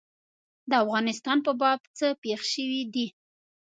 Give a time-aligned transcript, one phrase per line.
[0.69, 3.07] د افغانستان په باب څه پېښ شوي دي.